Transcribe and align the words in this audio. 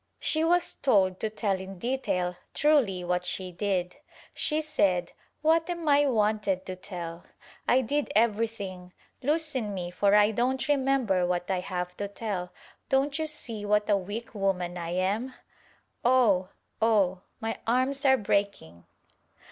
She 0.19 0.43
was 0.43 0.73
told 0.73 1.19
to 1.19 1.29
tell 1.29 1.59
in 1.61 1.77
detail 1.77 2.35
truly 2.55 3.03
what 3.03 3.23
she 3.23 3.51
did. 3.51 3.97
She 4.33 4.59
said 4.59 5.11
"What 5.43 5.69
am 5.69 5.87
I 5.87 6.07
wanted 6.07 6.65
to 6.65 6.75
tell? 6.75 7.25
I 7.67 7.81
did 7.81 8.11
everything— 8.15 8.93
loosen 9.21 9.75
me 9.75 9.91
for 9.91 10.15
I 10.15 10.31
don't 10.31 10.67
remember 10.67 11.23
what 11.27 11.51
I 11.51 11.59
have 11.59 11.95
to 11.97 12.07
tell— 12.07 12.51
don't 12.89 13.19
you 13.19 13.27
see 13.27 13.63
what 13.63 13.87
a 13.91 13.95
weak 13.95 14.33
woman 14.33 14.75
I 14.75 14.89
am?— 14.95 15.35
Oh! 16.03 16.49
Oh! 16.81 17.21
my 17.39 17.59
arms 17.67 18.03
are 18.03 18.17
breaking." 18.17 18.85